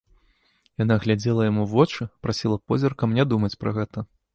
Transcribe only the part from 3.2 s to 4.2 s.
не думаць пра гэта.